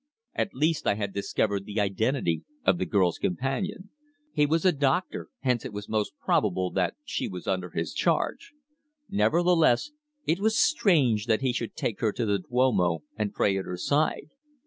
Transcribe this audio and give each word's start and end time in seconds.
At 0.33 0.55
least 0.55 0.87
I 0.87 0.95
had 0.95 1.13
discovered 1.13 1.65
the 1.67 1.79
identity 1.79 2.43
of 2.65 2.79
the 2.79 2.87
girl's 2.87 3.19
companion. 3.19 3.91
He 4.33 4.47
was 4.47 4.65
a 4.65 4.71
doctor, 4.71 5.29
hence 5.41 5.63
it 5.63 5.73
was 5.73 5.87
most 5.87 6.13
probable 6.25 6.71
that 6.71 6.95
she 7.05 7.27
was 7.27 7.45
under 7.45 7.69
his 7.69 7.93
charge. 7.93 8.53
Nevertheless, 9.11 9.91
it 10.25 10.39
was 10.39 10.57
strange 10.57 11.27
that 11.27 11.41
he 11.41 11.53
should 11.53 11.75
take 11.75 11.99
her 11.99 12.11
to 12.13 12.25
the 12.25 12.39
Duomo 12.39 13.03
and 13.15 13.31
pray 13.31 13.55
at 13.59 13.65
her 13.65 13.77
side. 13.77 14.31